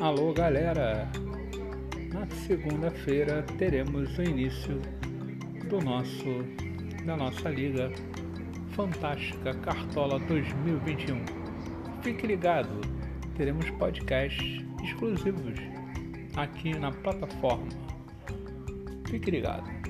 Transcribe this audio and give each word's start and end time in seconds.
Alô, 0.00 0.32
galera! 0.32 1.08
Na 2.12 2.26
segunda-feira 2.26 3.44
teremos 3.56 4.18
o 4.18 4.22
início 4.22 4.80
do 5.70 5.80
nosso 5.80 6.42
da 7.06 7.16
nossa 7.16 7.48
liga 7.48 7.92
fantástica 8.70 9.54
Cartola 9.54 10.18
2021. 10.18 11.24
Fique 12.02 12.26
ligado, 12.26 12.80
teremos 13.36 13.70
podcasts 13.70 14.64
exclusivos 14.82 15.60
aqui 16.36 16.76
na 16.76 16.90
plataforma. 16.90 17.68
Fique 19.08 19.30
ligado. 19.30 19.83